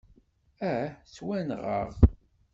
Ah! 0.69 0.85
Ttwanɣeɣ! 1.05 1.89